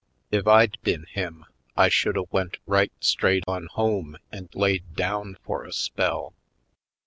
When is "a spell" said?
5.63-6.33